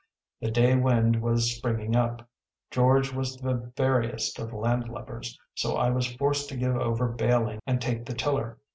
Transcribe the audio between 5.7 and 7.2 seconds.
I was forced to give over